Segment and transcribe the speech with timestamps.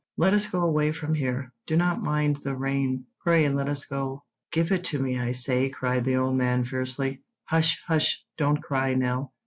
[0.17, 1.53] "Let us go away from here.
[1.67, 3.05] Do not mind the rain.
[3.21, 7.21] Pray let us go." "Give it to me, I say," cried the old man fiercely.
[7.43, 8.25] "Hush, hush!
[8.35, 9.31] don't cry, Nell.